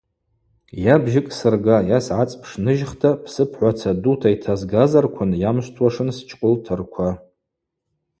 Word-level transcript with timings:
Йа 0.83 0.95
бжьыкӏ 1.03 1.33
сырга, 1.39 1.77
йа 1.89 1.99
сгӏацӏпш 2.05 2.51
ныжьхта– 2.63 3.09
псыпгӏваца 3.23 3.91
дута 4.03 4.27
йтазгазарквын 4.33 5.31
йамшвтуашын 5.43 6.09
счкъвылтырква. 6.17 7.09